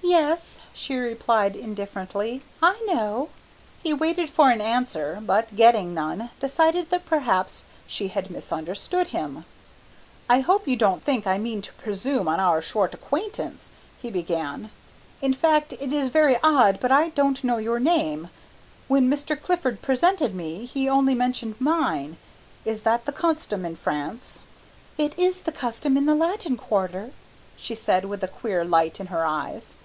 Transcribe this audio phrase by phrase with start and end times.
[0.00, 3.28] "Yes," she replied indifferently, "I know."
[3.82, 9.44] He waited for an answer, but getting none, decided that perhaps she had misunderstood him.
[10.26, 14.70] "I hope you don't think I mean to presume on our short acquaintance," he began,
[15.20, 18.30] "in fact it is very odd but I don't know your name.
[18.86, 19.40] When Mr.
[19.40, 22.16] Clifford presented me he only mentioned mine.
[22.64, 24.40] Is that the custom in France?"
[24.96, 27.10] "It is the custom in the Latin Quarter,"
[27.58, 29.76] she said with a queer light in her eyes.